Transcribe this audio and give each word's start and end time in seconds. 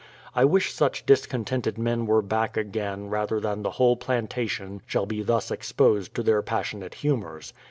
I 0.33 0.45
wish 0.45 0.73
such 0.73 1.05
discontented 1.05 1.77
men 1.77 2.07
were 2.07 2.23
back 2.23 2.57
again, 2.57 3.05
rather 3.11 3.39
than 3.39 3.61
the 3.61 3.69
whole 3.69 3.95
plantation 3.95 4.81
shall 4.87 5.05
be 5.05 5.21
thus 5.21 5.51
exposed 5.51 6.15
to 6.15 6.23
their 6.23 6.41
passionate 6.41 6.95
humours. 6.95 7.53